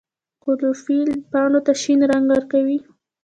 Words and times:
کلوروفیل 0.43 1.09
پاڼو 1.31 1.59
ته 1.65 1.73
شین 1.81 1.99
رنګ 2.11 2.25
ورکوي 2.33 2.77